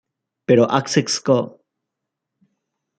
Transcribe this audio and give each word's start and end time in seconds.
Pero 0.47 0.63
Access 0.79 1.13
Co. 1.25 1.39